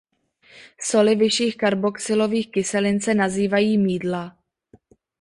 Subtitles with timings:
[0.81, 4.37] Soli vyšších karboxylových kyselin se nazývají mýdla.